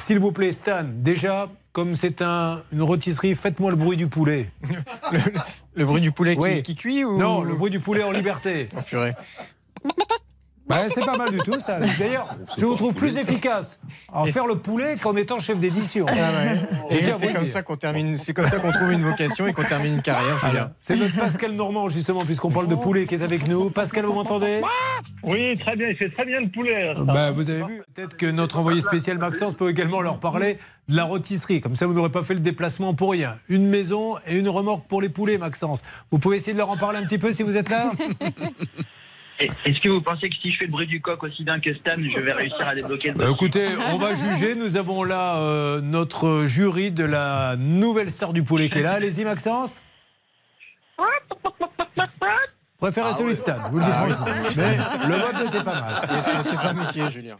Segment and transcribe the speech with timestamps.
[0.00, 4.50] S'il vous plaît, Stan, déjà, comme c'est un, une rôtisserie, faites-moi le bruit du poulet.
[5.12, 5.18] Le,
[5.74, 6.62] le bruit du poulet qui, Oui.
[6.62, 8.68] qui cuit ou Non, le bruit du poulet en liberté.
[8.76, 9.14] Oh, purée.
[10.70, 11.80] Ouais, c'est pas mal du tout, ça.
[11.98, 13.80] D'ailleurs, je vous trouve plus efficace
[14.12, 16.06] en faire le poulet qu'en étant chef d'édition.
[16.08, 17.00] Ah ouais.
[17.18, 19.94] C'est comme ça qu'on termine, c'est comme ça qu'on trouve une vocation et qu'on termine
[19.94, 20.70] une carrière, Julien.
[20.80, 23.70] C'est notre Pascal Normand, justement, puisqu'on parle de poulet, qui est avec nous.
[23.70, 24.60] Pascal, vous m'entendez?
[25.22, 26.92] Oui, très bien, il fait très bien le poulet.
[27.04, 30.96] bah, Vous avez vu, peut-être que notre envoyé spécial Maxence peut également leur parler de
[30.96, 31.60] la rôtisserie.
[31.60, 33.34] Comme ça, vous n'aurez pas fait le déplacement pour rien.
[33.48, 35.82] Une maison et une remorque pour les poulets, Maxence.
[36.10, 37.92] Vous pouvez essayer de leur en parler un petit peu si vous êtes là?
[39.68, 41.74] Est-ce que vous pensez que si je fais le bruit du coq aussi bien que
[41.74, 44.54] Stan, je vais réussir à débloquer le Bah, Écoutez, on va juger.
[44.54, 48.92] Nous avons là euh, notre jury de la nouvelle star du poulet qui est là.
[48.92, 49.82] Allez-y, Maxence.
[52.80, 54.26] Préférez celui de Stan, vous le dites franchement.
[54.56, 54.76] Mais
[55.06, 56.22] le vote était pas mal.
[56.42, 57.36] C'est un métier, Julien.